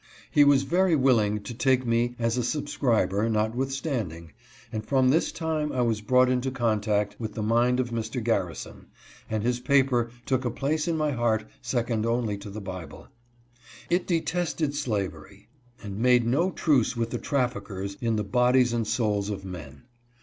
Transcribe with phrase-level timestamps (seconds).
[0.31, 4.31] He was very willing to take me as a sub scriber, notwithstanding,
[4.71, 8.19] and from this time I was brought into contact with the mind of Mr.
[8.23, 8.87] Garrison,
[9.29, 13.09] and his paper took a place in my heart second only to the Bible.
[13.91, 15.49] It de tested slavery
[15.83, 19.83] and made no truce with the traffickers in the bodies and souls of men.